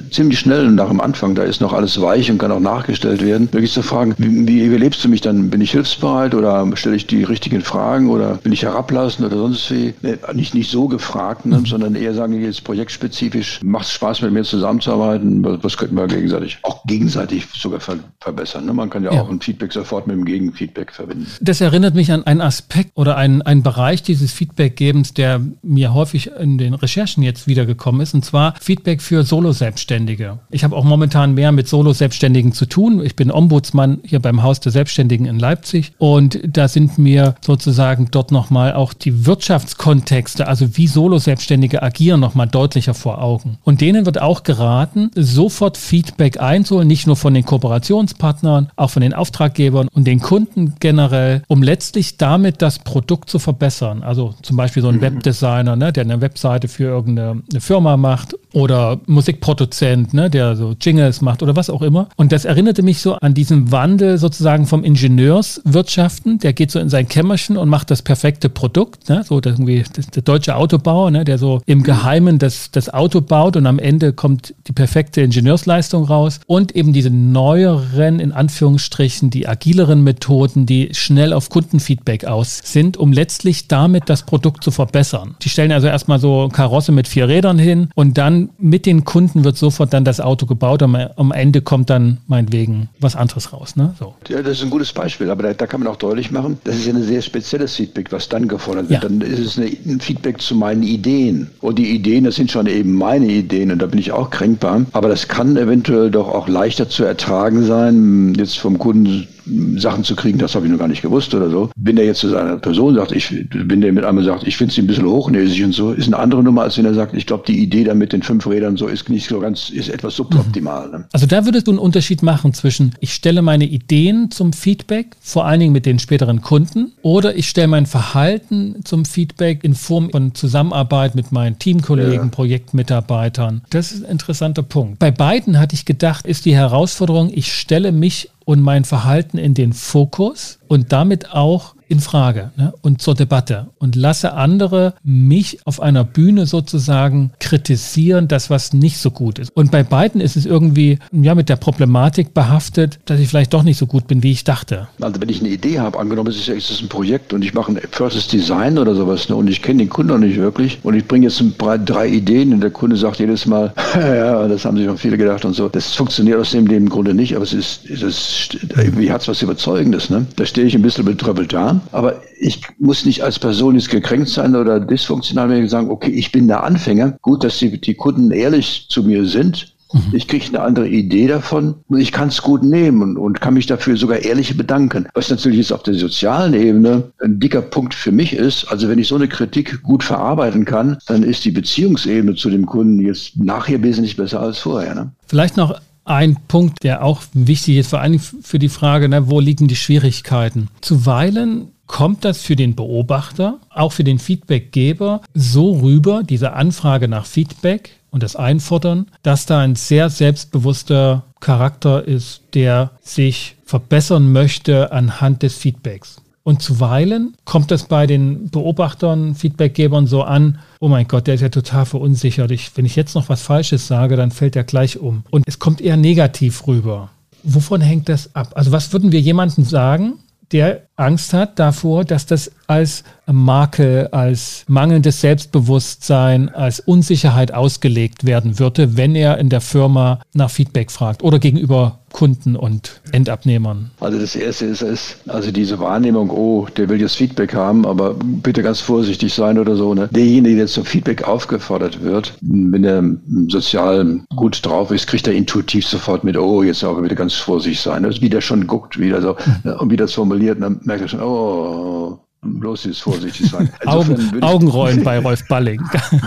[0.09, 3.49] ziemlich schnell nach dem Anfang, da ist noch alles weich und kann auch nachgestellt werden,
[3.51, 5.49] wirklich zu fragen, wie, wie lebst du mich dann?
[5.49, 9.69] Bin ich hilfsbereit oder stelle ich die richtigen Fragen oder bin ich herablassend oder sonst
[9.71, 9.93] wie?
[10.01, 14.31] Nee, nicht, nicht so gefragt, ne, sondern eher sagen, jetzt projektspezifisch, macht es Spaß mit
[14.31, 18.65] mir zusammenzuarbeiten, was, was könnten wir gegenseitig, auch gegenseitig sogar ver verbessern.
[18.65, 18.73] Ne?
[18.73, 21.27] Man kann ja, ja, auch ein Feedback sofort mit dem Gegenfeedback verbinden.
[21.41, 25.95] Das erinnert erinnert mich an einen Aspekt oder einen, einen Bereich dieses Feedbackgebens, der mir
[25.95, 30.37] häufig in den Recherchen jetzt wiedergekommen ist, und zwar Feedback für Solo-Selbstständige.
[30.51, 33.03] Ich habe auch momentan mehr mit Solo-Selbstständigen zu tun.
[33.03, 38.09] Ich bin Ombudsmann hier beim Haus der Selbstständigen in Leipzig und da sind mir sozusagen
[38.11, 43.57] dort nochmal auch die Wirtschaftskontexte, also wie Solo-Selbstständige agieren, nochmal deutlicher vor Augen.
[43.63, 49.01] Und denen wird auch geraten, sofort Feedback einzuholen, nicht nur von den Kooperationspartnern, auch von
[49.01, 54.03] den Auftraggebern und den Kunden generell, um letztlich damit das Produkt zu verbessern.
[54.03, 55.03] Also zum Beispiel so ein mhm.
[55.03, 61.21] Webdesigner, ne, der eine Webseite für irgendeine Firma macht oder Musikproduzent, ne, der so Jingles
[61.21, 62.09] macht oder was auch immer.
[62.17, 66.39] Und das erinnerte mich so an diesen Wandel sozusagen vom Ingenieurswirtschaften.
[66.39, 69.07] Der geht so in sein Kämmerchen und macht das perfekte Produkt.
[69.07, 73.21] Ne, so irgendwie das, der deutsche Autobauer, ne, der so im Geheimen das, das Auto
[73.21, 76.41] baut und am Ende kommt die perfekte Ingenieursleistung raus.
[76.47, 82.59] Und eben diese neueren, in Anführungsstrichen, die agileren Methoden, die schnell auf Kunden Kundenfeedback aus
[82.63, 85.35] sind, um letztlich damit das Produkt zu verbessern.
[85.43, 89.43] Die stellen also erstmal so Karosse mit vier Rädern hin und dann mit den Kunden
[89.43, 93.75] wird sofort dann das Auto gebaut und am Ende kommt dann meinetwegen was anderes raus.
[93.75, 93.93] Ne?
[93.99, 94.15] So.
[94.27, 96.77] Ja, das ist ein gutes Beispiel, aber da, da, kann man auch deutlich machen, das
[96.77, 99.03] ist ja ein sehr spezielles Feedback, was dann gefordert wird.
[99.03, 99.07] Ja.
[99.07, 101.51] Dann ist es eine, ein Feedback zu meinen Ideen.
[101.61, 104.81] Und die Ideen, das sind schon eben meine Ideen und da bin ich auch kränkbar.
[104.93, 109.27] Aber das kann eventuell doch auch leichter zu ertragen sein, jetzt vom Kunden
[109.77, 111.69] Sachen zu kriegen, das habe ich noch gar nicht gewusst oder so.
[111.75, 114.73] Wenn der jetzt zu seiner Person sagt, ich, wenn der mit einmal sagt, ich finde
[114.73, 117.25] sie ein bisschen hochnäsig und so, ist eine andere Nummer, als wenn er sagt, ich
[117.25, 120.15] glaube, die Idee da mit den fünf Rädern so ist nicht so ganz, ist etwas
[120.15, 120.89] suboptimal.
[120.89, 121.05] Ne?
[121.11, 125.45] Also da würdest du einen Unterschied machen zwischen, ich stelle meine Ideen zum Feedback, vor
[125.45, 130.09] allen Dingen mit den späteren Kunden, oder ich stelle mein Verhalten zum Feedback in Form
[130.11, 132.25] von Zusammenarbeit mit meinen Teamkollegen, ja.
[132.25, 133.61] Projektmitarbeitern.
[133.69, 134.99] Das ist ein interessanter Punkt.
[134.99, 139.53] Bei beiden hatte ich gedacht, ist die Herausforderung, ich stelle mich und mein Verhalten in
[139.53, 142.73] den Fokus und damit auch in Frage ne?
[142.81, 148.97] und zur Debatte und lasse andere mich auf einer Bühne sozusagen kritisieren, das was nicht
[148.97, 149.51] so gut ist.
[149.53, 153.63] Und bei beiden ist es irgendwie ja mit der Problematik behaftet, dass ich vielleicht doch
[153.63, 154.87] nicht so gut bin, wie ich dachte.
[155.01, 157.53] Also wenn ich eine Idee habe, angenommen es ist ja ist ein Projekt und ich
[157.53, 159.35] mache ein First Design oder sowas ne?
[159.35, 161.43] und ich kenne den Kunden noch nicht wirklich und ich bringe jetzt
[161.85, 165.43] drei Ideen und der Kunde sagt jedes Mal, ja, das haben sich schon viele gedacht
[165.43, 165.67] und so.
[165.67, 169.27] Das funktioniert aus dem, dem Grunde nicht, aber es ist, es ist irgendwie hat es
[169.27, 170.09] was Überzeugendes.
[170.09, 170.25] Ne?
[170.37, 174.29] Da stehe ich ein bisschen betröppelt da aber ich muss nicht als Person jetzt gekränkt
[174.29, 177.17] sein oder dysfunktional, wenn ich sagen, okay, ich bin der Anfänger.
[177.21, 179.73] Gut, dass die, die Kunden ehrlich zu mir sind.
[179.91, 180.13] Mhm.
[180.13, 183.55] Ich kriege eine andere Idee davon und ich kann es gut nehmen und, und, kann
[183.55, 185.07] mich dafür sogar ehrlich bedanken.
[185.15, 188.65] Was natürlich jetzt auf der sozialen Ebene ein dicker Punkt für mich ist.
[188.65, 192.67] Also wenn ich so eine Kritik gut verarbeiten kann, dann ist die Beziehungsebene zu dem
[192.67, 194.93] Kunden jetzt nachher wesentlich besser als vorher.
[194.93, 195.11] Ne?
[195.27, 199.39] Vielleicht noch ein Punkt, der auch wichtig ist, vor allem für die Frage, ne, wo
[199.39, 200.67] liegen die Schwierigkeiten?
[200.81, 207.25] Zuweilen kommt das für den Beobachter, auch für den Feedbackgeber so rüber, diese Anfrage nach
[207.25, 214.91] Feedback und das Einfordern, dass da ein sehr selbstbewusster Charakter ist, der sich verbessern möchte
[214.91, 216.21] anhand des Feedbacks.
[216.51, 221.39] Und zuweilen kommt das bei den Beobachtern, Feedbackgebern so an, oh mein Gott, der ist
[221.39, 222.51] ja total verunsichert.
[222.51, 225.23] Ich, wenn ich jetzt noch was Falsches sage, dann fällt er gleich um.
[225.29, 227.09] Und es kommt eher negativ rüber.
[227.43, 228.51] Wovon hängt das ab?
[228.55, 230.15] Also was würden wir jemandem sagen,
[230.51, 238.59] der Angst hat davor, dass das als Makel, als mangelndes Selbstbewusstsein, als Unsicherheit ausgelegt werden
[238.59, 243.91] würde, wenn er in der Firma nach Feedback fragt oder gegenüber Kunden und Endabnehmern?
[243.99, 248.15] Also das Erste ist es, also diese Wahrnehmung, oh, der will jetzt Feedback haben, aber
[248.15, 249.93] bitte ganz vorsichtig sein oder so.
[249.93, 250.09] Ne?
[250.11, 253.03] Derjenige, der zum Feedback aufgefordert wird, wenn er
[253.47, 257.81] sozial gut drauf ist, kriegt er intuitiv sofort mit, oh, jetzt aber bitte ganz vorsichtig
[257.81, 258.03] sein.
[258.03, 259.73] Das ist wieder schon guckt, wieder so mhm.
[259.73, 263.71] und wie das formuliert, dann merkt er schon, oh, bloß jetzt vorsichtig sein.
[263.85, 265.81] Augen, Augenrollen bei Rolf Balling.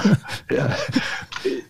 [0.50, 0.76] ja,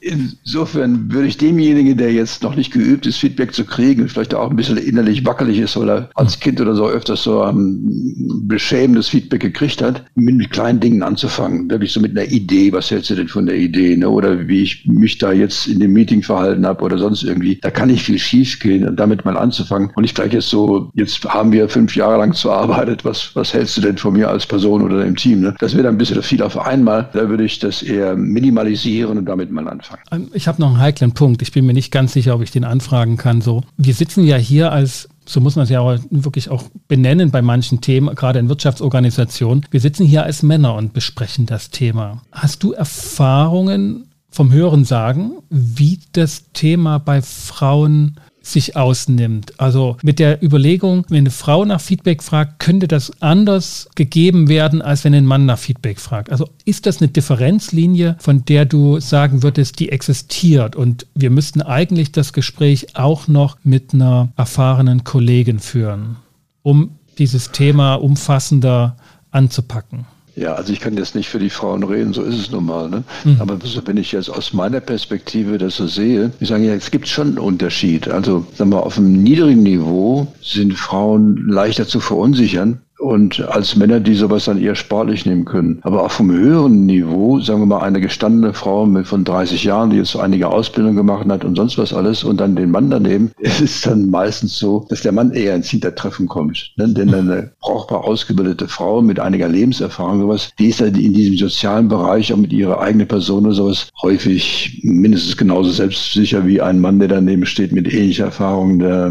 [0.00, 4.50] Insofern würde ich demjenigen, der jetzt noch nicht geübt ist, Feedback zu kriegen, vielleicht auch
[4.50, 9.08] ein bisschen innerlich wackelig ist, weil er als Kind oder so öfters so ein beschämendes
[9.08, 11.70] Feedback gekriegt hat, mit kleinen Dingen anzufangen.
[11.70, 13.96] Wirklich so mit einer Idee, was hältst du denn von der Idee?
[13.96, 14.08] Ne?
[14.08, 17.58] Oder wie ich mich da jetzt in dem Meeting verhalten habe oder sonst irgendwie.
[17.62, 19.90] Da kann nicht viel schief gehen und damit mal anzufangen.
[19.94, 23.76] Und nicht gleich jetzt so, jetzt haben wir fünf Jahre lang zuarbeitet, was, was hältst
[23.76, 25.40] du denn von mir als Person oder im Team?
[25.40, 25.54] Ne?
[25.58, 27.08] Das wäre dann ein bisschen viel auf einmal.
[27.12, 30.02] Da würde ich das eher minimalisieren und damit mal anfangen.
[30.10, 31.42] Ähm, ich habe noch einen heiklen Punkt.
[31.42, 33.40] Ich bin mir nicht ganz sicher, ob ich den anfragen kann.
[33.40, 37.30] So, wir sitzen ja hier als so muss man es ja auch wirklich auch benennen
[37.30, 39.64] bei manchen Themen, gerade in Wirtschaftsorganisationen.
[39.70, 42.22] Wir sitzen hier als Männer und besprechen das Thema.
[42.30, 49.58] Hast du Erfahrungen vom Hören sagen, wie das Thema bei Frauen sich ausnimmt.
[49.58, 54.82] Also mit der Überlegung, wenn eine Frau nach Feedback fragt, könnte das anders gegeben werden,
[54.82, 56.30] als wenn ein Mann nach Feedback fragt.
[56.30, 61.62] Also ist das eine Differenzlinie, von der du sagen würdest, die existiert und wir müssten
[61.62, 66.16] eigentlich das Gespräch auch noch mit einer erfahrenen Kollegin führen,
[66.62, 68.96] um dieses Thema umfassender
[69.30, 70.06] anzupacken?
[70.36, 72.88] Ja, also ich kann jetzt nicht für die Frauen reden, so ist es nun mal.
[72.88, 73.04] Ne?
[73.24, 73.36] Mhm.
[73.40, 77.06] Aber wenn ich jetzt aus meiner Perspektive das so sehe, ich sage ja, es gibt
[77.06, 78.08] schon einen Unterschied.
[78.08, 84.00] Also sagen wir, auf einem niedrigen Niveau sind Frauen leichter zu verunsichern und als Männer,
[84.00, 85.80] die sowas dann eher sportlich nehmen können.
[85.82, 89.90] Aber auch vom höheren Niveau, sagen wir mal, eine gestandene Frau mit von 30 Jahren,
[89.90, 93.32] die jetzt einige Ausbildung gemacht hat und sonst was alles und dann den Mann daneben,
[93.40, 96.72] es ist dann meistens so, dass der Mann eher ins Hintertreffen kommt.
[96.76, 96.88] Ne?
[96.88, 101.88] Denn eine brauchbar ausgebildete Frau mit einiger Lebenserfahrung, sowas, die ist dann in diesem sozialen
[101.88, 106.98] Bereich auch mit ihrer eigenen Person oder sowas häufig mindestens genauso selbstsicher wie ein Mann,
[106.98, 108.78] der daneben steht mit ähnlicher Erfahrung.
[108.78, 109.10] Der,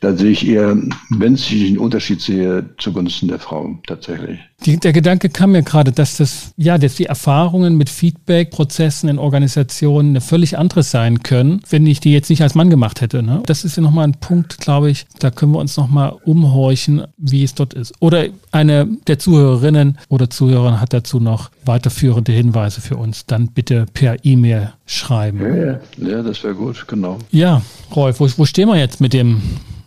[0.00, 0.76] da sehe ich eher,
[1.10, 4.40] wenn ich einen Unterschied sehe, zugunsten der Frau tatsächlich.
[4.64, 9.18] Die, der Gedanke kam mir gerade, dass das, ja, dass die Erfahrungen mit Feedback-Prozessen in
[9.18, 13.22] Organisationen eine völlig andere sein können, wenn ich die jetzt nicht als Mann gemacht hätte.
[13.22, 13.42] Ne?
[13.46, 17.44] Das ist ja nochmal ein Punkt, glaube ich, da können wir uns nochmal umhorchen, wie
[17.44, 17.92] es dort ist.
[18.00, 23.86] Oder eine der Zuhörerinnen oder Zuhörer hat dazu noch weiterführende Hinweise für uns, dann bitte
[23.92, 25.40] per E-Mail schreiben.
[25.40, 27.18] Ja, ja das wäre gut, genau.
[27.30, 27.62] Ja,
[27.94, 29.42] Rolf, wo, wo stehen wir jetzt mit dem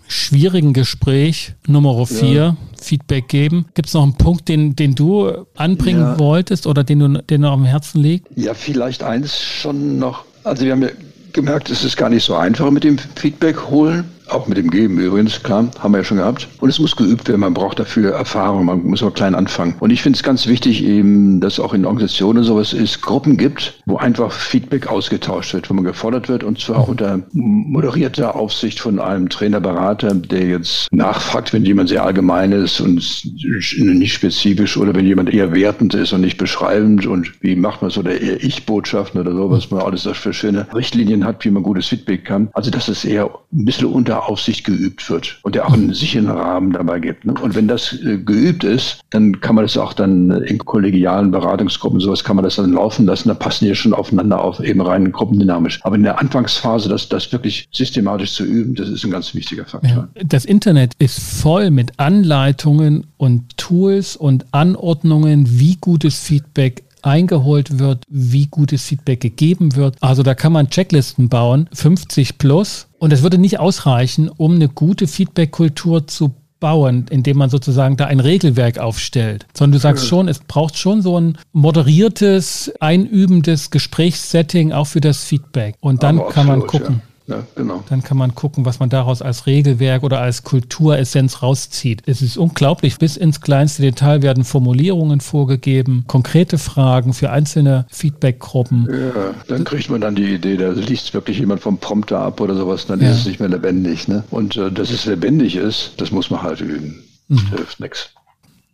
[0.08, 2.58] schwierigen Gespräch Nummer vier, ja.
[2.80, 3.66] Feedback geben.
[3.74, 6.20] Gibt es noch einen Punkt, den, den du anbringen ja.
[6.20, 8.28] wolltest oder den du, den du am Herzen liegt?
[8.36, 10.26] Ja, vielleicht eins schon noch.
[10.44, 10.90] Also wir haben ja
[11.34, 14.06] gemerkt, es ist gar nicht so einfach mit dem Feedback holen.
[14.30, 16.48] Auch mit dem Geben übrigens, klar, haben wir ja schon gehabt.
[16.60, 19.76] Und es muss geübt werden, man braucht dafür Erfahrung, man muss auch klein anfangen.
[19.80, 23.82] Und ich finde es ganz wichtig eben, dass auch in Organisationen sowas ist, Gruppen gibt,
[23.86, 28.80] wo einfach Feedback ausgetauscht wird, wo man gefordert wird und zwar auch unter moderierter Aufsicht
[28.80, 34.78] von einem Trainer, Berater, der jetzt nachfragt, wenn jemand sehr allgemein ist und nicht spezifisch
[34.78, 38.20] oder wenn jemand eher wertend ist und nicht beschreibend und wie macht man es oder
[38.20, 41.88] eher Ich-Botschaften oder so, was man alles das für schöne Richtlinien hat, wie man gutes
[41.88, 42.50] Feedback kann.
[42.54, 46.30] Also, dass es eher ein bisschen unter Aufsicht geübt wird und der auch einen sicheren
[46.30, 47.26] Rahmen dabei gibt.
[47.26, 47.34] Ne?
[47.42, 52.00] Und wenn das äh, geübt ist, dann kann man das auch dann in kollegialen Beratungsgruppen,
[52.00, 53.30] sowas kann man das dann laufen lassen.
[53.30, 55.80] Da passen die schon aufeinander auf, eben rein gruppendynamisch.
[55.84, 59.66] Aber in der Anfangsphase, das, das wirklich systematisch zu üben, das ist ein ganz wichtiger
[59.66, 60.10] Faktor.
[60.16, 60.24] Ja.
[60.26, 68.04] Das Internet ist voll mit Anleitungen und Tools und Anordnungen, wie gutes Feedback eingeholt wird,
[68.10, 69.96] wie gutes Feedback gegeben wird.
[70.02, 72.88] Also da kann man Checklisten bauen, 50 plus.
[73.00, 78.06] Und es würde nicht ausreichen, um eine gute Feedback-Kultur zu bauen, indem man sozusagen da
[78.06, 84.74] ein Regelwerk aufstellt, sondern du sagst schon, es braucht schon so ein moderiertes, einübendes Gesprächssetting
[84.74, 85.76] auch für das Feedback.
[85.80, 86.96] Und dann kann man gucken.
[86.96, 87.09] Ja.
[87.30, 87.84] Ja, genau.
[87.90, 92.02] Dann kann man gucken, was man daraus als Regelwerk oder als Kulturessenz rauszieht.
[92.08, 92.98] Es ist unglaublich.
[92.98, 98.88] Bis ins kleinste Detail werden Formulierungen vorgegeben, konkrete Fragen für einzelne Feedbackgruppen.
[98.90, 102.56] Ja, dann kriegt man dann die Idee, da liest wirklich jemand vom Prompter ab oder
[102.56, 103.12] sowas, dann ja.
[103.12, 104.08] ist es nicht mehr lebendig.
[104.08, 104.24] Ne?
[104.32, 107.04] Und äh, dass es lebendig ist, das muss man halt üben.
[107.28, 107.48] Mhm.
[107.50, 108.10] Hilft nichts.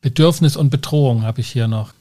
[0.01, 1.91] Bedürfnis und Bedrohung habe ich hier noch.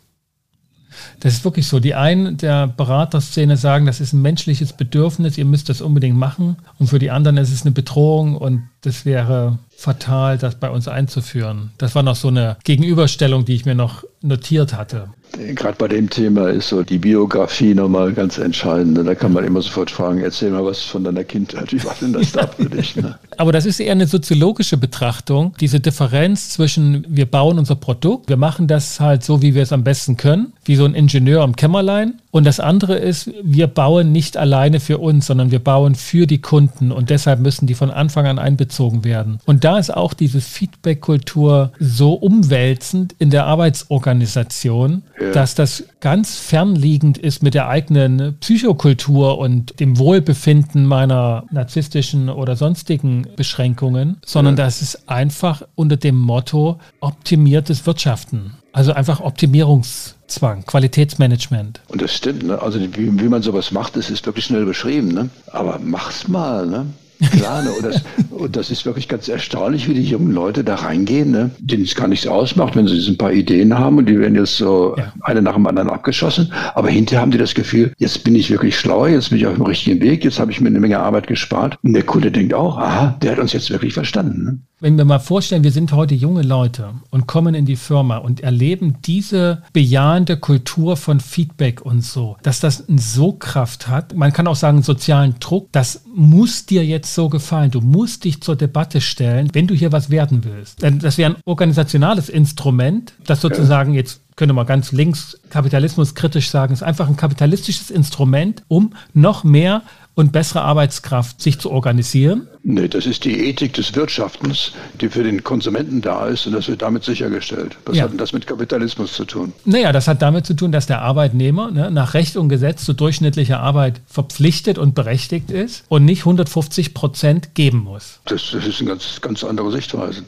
[1.21, 1.81] Das ist wirklich so.
[1.81, 6.57] Die einen der Beraterszene sagen, das ist ein menschliches Bedürfnis, ihr müsst das unbedingt machen.
[6.79, 10.89] Und für die anderen ist es eine Bedrohung und das wäre fatal, das bei uns
[10.89, 11.73] einzuführen.
[11.79, 15.09] Das war noch so eine Gegenüberstellung, die ich mir noch notiert hatte.
[15.33, 18.97] Gerade bei dem Thema ist so die Biografie nochmal ganz entscheidend.
[18.97, 21.73] Da kann man immer sofort fragen, erzähl mal was von deiner Kindheit.
[21.73, 22.95] Wie war denn das da für dich?
[22.97, 23.19] Ne?
[23.39, 25.55] Aber das ist eher eine soziologische Betrachtung.
[25.61, 29.73] Diese Differenz zwischen, wir bauen unser Produkt, wir machen das halt so, wie wir es
[29.73, 32.15] am besten können, wie so ein Ingenieur am Kämmerlein.
[32.31, 36.41] Und das andere ist, wir bauen nicht alleine für uns, sondern wir bauen für die
[36.41, 36.91] Kunden.
[36.91, 39.39] Und deshalb müssen die von Anfang an einbezogen werden.
[39.47, 45.31] Und da ist auch diese Feedback-Kultur so umwälzend in der Arbeitsorganisation, ja.
[45.31, 52.57] dass das ganz fernliegend ist mit der eigenen Psychokultur und dem Wohlbefinden meiner narzisstischen oder
[52.57, 54.65] sonstigen Beschränkungen, sondern ja.
[54.65, 58.55] das ist einfach unter dem Motto optimiertes Wirtschaften.
[58.73, 61.81] Also einfach Optimierungszwang, Qualitätsmanagement.
[61.89, 62.61] Und das stimmt, ne?
[62.61, 65.31] Also wie, wie man sowas macht, das ist wirklich schnell beschrieben, ne?
[65.53, 66.87] Aber mach's mal, ne?
[67.31, 67.71] Klar, ne?
[67.73, 71.51] und, das, und das ist wirklich ganz erstaunlich, wie die jungen Leute da reingehen, ne?
[71.59, 74.57] denen es gar nichts ausmacht, wenn sie ein paar Ideen haben und die werden jetzt
[74.57, 75.13] so ja.
[75.21, 76.53] eine nach dem anderen abgeschossen.
[76.75, 79.55] Aber hinterher haben die das Gefühl, jetzt bin ich wirklich schlau, jetzt bin ich auf
[79.55, 81.79] dem richtigen Weg, jetzt habe ich mir eine Menge Arbeit gespart.
[81.83, 84.45] Und der Kunde denkt auch, aha, der hat uns jetzt wirklich verstanden.
[84.45, 84.59] Ne?
[84.81, 88.41] Wenn wir mal vorstellen, wir sind heute junge Leute und kommen in die Firma und
[88.41, 94.15] erleben diese bejahende Kultur von Feedback und so, dass das eine So-Kraft hat.
[94.15, 97.71] Man kann auch sagen, sozialen Druck, das muss dir jetzt so gefallen.
[97.71, 100.83] Du musst dich zur Debatte stellen, wenn du hier was werden willst.
[100.83, 106.51] Denn das wäre ein organisationales Instrument, das sozusagen jetzt könnte man ganz links Kapitalismus kritisch
[106.51, 109.83] sagen, ist einfach ein kapitalistisches Instrument, um noch mehr
[110.15, 112.49] und bessere Arbeitskraft sich zu organisieren?
[112.63, 116.69] Nee, das ist die Ethik des Wirtschaftens, die für den Konsumenten da ist und das
[116.69, 117.77] wird damit sichergestellt.
[117.85, 118.05] Was ja.
[118.05, 119.53] hat denn das mit Kapitalismus zu tun?
[119.65, 122.93] Naja, das hat damit zu tun, dass der Arbeitnehmer ne, nach Recht und Gesetz zu
[122.93, 128.21] durchschnittlicher Arbeit verpflichtet und berechtigt ist und nicht 150 Prozent geben muss.
[128.27, 130.23] Das, das ist eine ganz, ganz andere Sichtweise.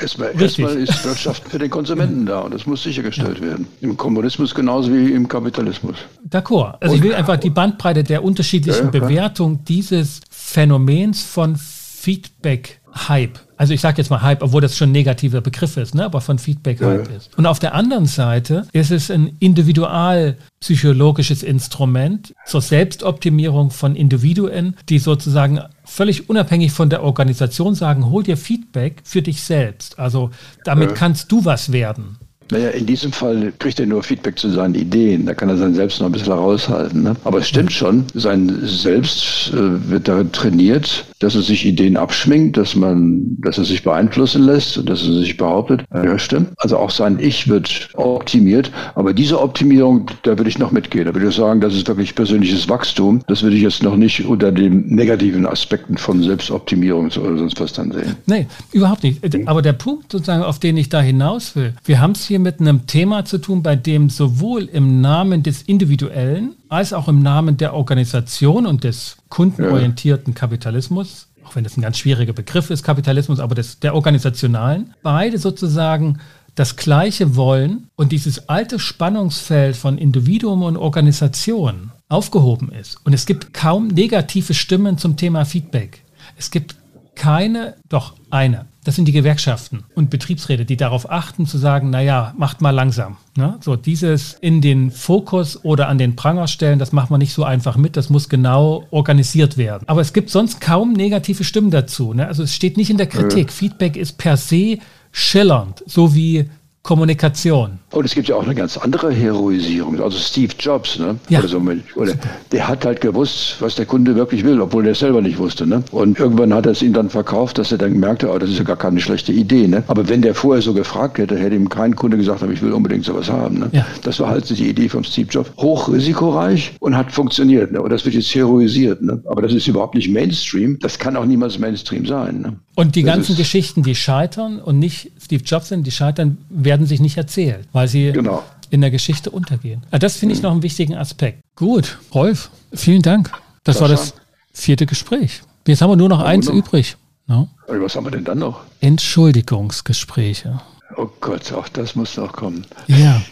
[0.00, 3.46] Erstmal, erstmal ist Wirtschaft für den Konsumenten da und das muss sichergestellt ja.
[3.48, 3.66] werden.
[3.80, 5.96] Im Kommunismus genauso wie im Kapitalismus.
[6.28, 6.76] D'accord.
[6.80, 11.56] Also und, ich will einfach die Bandbreite der unterschiedlichen ja, Bewertung dieses Phänomens von
[12.02, 16.04] Feedback-Hype also ich sage jetzt mal Hype, obwohl das schon ein negativer Begriff ist, ne?
[16.04, 16.88] aber von Feedback ja.
[16.88, 17.30] Hype ist.
[17.38, 24.98] Und auf der anderen Seite ist es ein individualpsychologisches Instrument zur Selbstoptimierung von Individuen, die
[24.98, 29.96] sozusagen völlig unabhängig von der Organisation sagen, hol dir Feedback für dich selbst.
[29.96, 30.32] Also
[30.64, 30.96] damit ja.
[30.96, 32.18] kannst du was werden.
[32.50, 35.24] Naja, in diesem Fall kriegt er nur Feedback zu seinen Ideen.
[35.24, 37.02] Da kann er sein Selbst noch ein bisschen raushalten.
[37.02, 37.16] Ne?
[37.24, 42.56] Aber es stimmt schon, sein Selbst äh, wird darin trainiert, dass er sich Ideen abschminkt,
[42.56, 45.84] dass man, dass er sich beeinflussen lässt und dass er sich behauptet.
[45.92, 46.50] Ja, stimmt.
[46.56, 48.70] Also auch sein Ich wird optimiert.
[48.94, 51.04] Aber diese Optimierung, da würde ich noch mitgehen.
[51.04, 53.22] Da würde ich sagen, das ist wirklich persönliches Wachstum.
[53.28, 57.72] Das würde ich jetzt noch nicht unter den negativen Aspekten von Selbstoptimierung oder sonst was
[57.72, 58.16] dann sehen.
[58.26, 59.20] Nee, überhaupt nicht.
[59.46, 62.60] Aber der Punkt sozusagen, auf den ich da hinaus will, wir haben es hier mit
[62.60, 67.56] einem Thema zu tun, bei dem sowohl im Namen des Individuellen als auch im Namen
[67.56, 73.38] der Organisation und des kundenorientierten Kapitalismus auch wenn das ein ganz schwieriger Begriff ist, Kapitalismus,
[73.38, 76.18] aber des, der organisationalen, beide sozusagen
[76.54, 82.98] das Gleiche wollen und dieses alte Spannungsfeld von Individuum und Organisation aufgehoben ist.
[83.04, 86.02] Und es gibt kaum negative Stimmen zum Thema Feedback.
[86.38, 86.76] Es gibt
[87.14, 88.66] keine, doch eine.
[88.84, 93.16] Das sind die Gewerkschaften und Betriebsräte, die darauf achten zu sagen, naja, macht mal langsam.
[93.36, 93.56] Ne?
[93.60, 97.44] So dieses in den Fokus oder an den Pranger stellen, das macht man nicht so
[97.44, 99.88] einfach mit, das muss genau organisiert werden.
[99.88, 102.12] Aber es gibt sonst kaum negative Stimmen dazu.
[102.12, 102.26] Ne?
[102.26, 103.48] Also es steht nicht in der Kritik.
[103.48, 103.52] Ja.
[103.52, 104.78] Feedback ist per se
[105.12, 106.50] schillernd, so wie
[106.82, 107.78] Kommunikation.
[107.92, 110.00] Und es gibt ja auch eine ganz andere Heroisierung.
[110.00, 111.16] Also Steve Jobs, ne?
[111.28, 111.38] Ja.
[111.38, 111.62] Oder so,
[111.94, 112.14] oder
[112.50, 115.64] der hat halt gewusst, was der Kunde wirklich will, obwohl er es selber nicht wusste.
[115.64, 115.84] Ne?
[115.92, 118.58] Und irgendwann hat er es ihm dann verkauft, dass er dann merkte, oh, das ist
[118.58, 119.68] ja gar keine schlechte Idee.
[119.68, 119.84] Ne?
[119.86, 123.04] Aber wenn der vorher so gefragt hätte, hätte ihm kein Kunde gesagt, ich will unbedingt
[123.04, 123.60] sowas haben.
[123.60, 123.68] Ne?
[123.70, 123.86] Ja.
[124.02, 125.52] Das war halt die Idee von Steve Jobs.
[125.58, 127.70] Hochrisikoreich und hat funktioniert.
[127.70, 127.80] Ne?
[127.80, 129.02] Und das wird jetzt heroisiert.
[129.02, 129.22] Ne?
[129.26, 130.78] Aber das ist überhaupt nicht Mainstream.
[130.80, 132.40] Das kann auch niemals Mainstream sein.
[132.40, 132.56] Ne?
[132.74, 136.86] Und die das ganzen Geschichten, die scheitern und nicht Steve Jobs sind, die scheitern, werden
[136.86, 138.42] sich nicht erzählt, weil sie genau.
[138.70, 139.82] in der Geschichte untergehen.
[139.90, 140.44] Also das finde ich mhm.
[140.44, 141.40] noch einen wichtigen Aspekt.
[141.54, 143.30] Gut, Rolf, vielen Dank.
[143.64, 144.14] Das, das war das
[144.52, 145.42] vierte Gespräch.
[145.66, 146.54] Jetzt haben wir nur noch eins noch.
[146.54, 146.96] übrig.
[147.26, 147.48] No?
[147.68, 148.62] Was haben wir denn dann noch?
[148.80, 150.60] Entschuldigungsgespräche.
[150.96, 152.66] Oh Gott, auch das muss noch kommen.
[152.86, 153.22] Ja,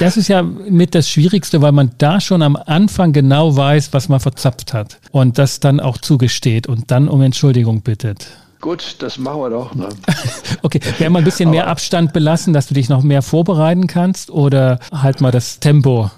[0.00, 4.08] das ist ja mit das Schwierigste, weil man da schon am Anfang genau weiß, was
[4.08, 8.26] man verzapft hat und das dann auch zugesteht und dann um Entschuldigung bittet.
[8.64, 9.74] Gut, das machen wir doch.
[9.74, 9.90] Ne?
[10.62, 14.30] okay, werden wir ein bisschen mehr Abstand belassen, dass du dich noch mehr vorbereiten kannst
[14.30, 16.10] oder halt mal das Tempo?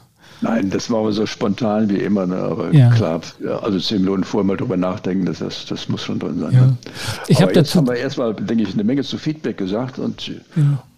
[0.43, 2.25] Nein, das machen wir so spontan wie immer.
[2.25, 2.37] Ne?
[2.37, 2.91] Aber ja.
[2.91, 6.39] klar, ja, also zehn Minuten vorher mal drüber nachdenken, das, das, das muss schon drin
[6.39, 6.53] sein.
[6.53, 6.61] Ja.
[6.67, 6.77] Ne?
[7.27, 9.99] Ich Aber hab jetzt dazu haben wir erstmal, denke ich, eine Menge zu Feedback gesagt
[9.99, 10.31] und,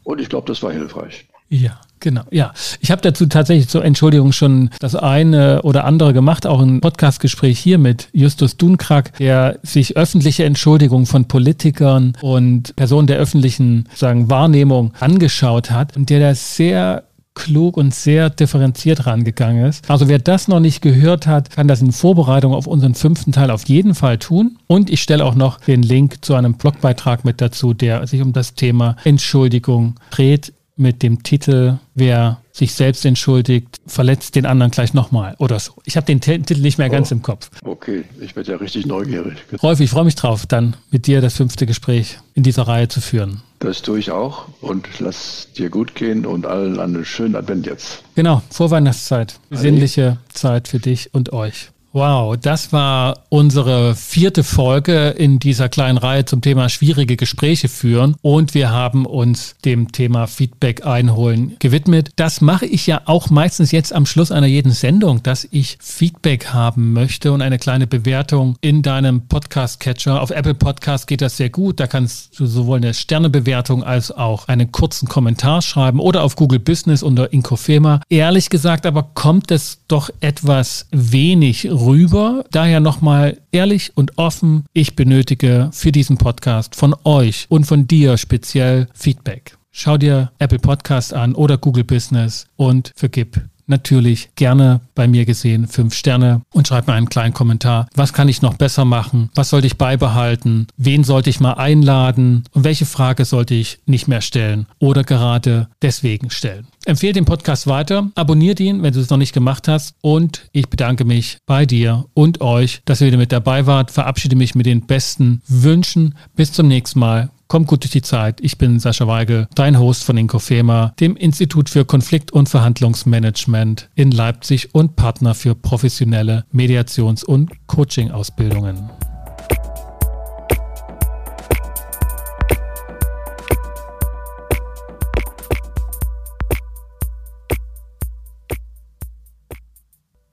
[0.04, 1.24] und ich glaube, das war hilfreich.
[1.48, 2.22] Ja, genau.
[2.30, 6.80] Ja, ich habe dazu tatsächlich zur Entschuldigung schon das eine oder andere gemacht, auch ein
[6.80, 13.88] Podcastgespräch hier mit Justus Dunkrack, der sich öffentliche Entschuldigungen von Politikern und Personen der öffentlichen
[13.94, 17.04] sagen Wahrnehmung angeschaut hat und der da sehr
[17.38, 19.88] klug und sehr differenziert rangegangen ist.
[19.88, 23.50] Also wer das noch nicht gehört hat, kann das in Vorbereitung auf unseren fünften Teil
[23.50, 24.58] auf jeden Fall tun.
[24.66, 28.32] Und ich stelle auch noch den Link zu einem Blogbeitrag mit dazu, der sich um
[28.32, 34.94] das Thema Entschuldigung dreht mit dem Titel Wer sich selbst entschuldigt, verletzt den anderen gleich
[34.94, 35.72] nochmal oder so.
[35.84, 37.50] Ich habe den Titel nicht mehr ganz oh, im Kopf.
[37.64, 39.36] Okay, ich werde ja richtig neugierig.
[39.62, 43.00] Rolf, ich freue mich drauf, dann mit dir das fünfte Gespräch in dieser Reihe zu
[43.00, 43.42] führen.
[43.60, 48.02] Das tue ich auch und lass dir gut gehen und allen einen schönen Advent jetzt.
[48.14, 49.40] Genau, Vorweihnachtszeit.
[49.50, 51.70] Sinnliche Zeit für dich und euch.
[51.98, 58.14] Wow, das war unsere vierte Folge in dieser kleinen Reihe zum Thema schwierige Gespräche führen
[58.22, 62.10] und wir haben uns dem Thema Feedback einholen gewidmet.
[62.14, 66.46] Das mache ich ja auch meistens jetzt am Schluss einer jeden Sendung, dass ich Feedback
[66.52, 70.22] haben möchte und eine kleine Bewertung in deinem Podcast-Catcher.
[70.22, 71.80] Auf Apple Podcast geht das sehr gut.
[71.80, 76.60] Da kannst du sowohl eine Sternebewertung als auch einen kurzen Kommentar schreiben oder auf Google
[76.60, 78.02] Business unter Inkofema.
[78.08, 82.44] Ehrlich gesagt aber kommt es doch etwas wenig rüber.
[82.50, 88.16] Daher nochmal ehrlich und offen, ich benötige für diesen Podcast von euch und von dir
[88.16, 89.56] speziell Feedback.
[89.70, 95.66] Schau dir Apple Podcast an oder Google Business und vergib natürlich gerne bei mir gesehen
[95.66, 97.88] fünf Sterne und schreib mir einen kleinen Kommentar.
[97.94, 99.30] Was kann ich noch besser machen?
[99.34, 100.66] Was sollte ich beibehalten?
[100.76, 102.44] Wen sollte ich mal einladen?
[102.52, 106.66] Und welche Frage sollte ich nicht mehr stellen oder gerade deswegen stellen?
[106.84, 110.68] Empfehle den Podcast weiter, abonniert ihn, wenn du es noch nicht gemacht hast und ich
[110.68, 113.90] bedanke mich bei dir und euch, dass ihr wieder mit dabei wart.
[113.90, 116.14] Verabschiede mich mit den besten Wünschen.
[116.34, 117.30] Bis zum nächsten Mal.
[117.48, 118.42] Kommt gut durch die Zeit.
[118.42, 124.10] Ich bin Sascha Weigel, dein Host von Inkofema, dem Institut für Konflikt- und Verhandlungsmanagement in
[124.10, 128.90] Leipzig und Partner für professionelle Mediations- und Coaching-Ausbildungen.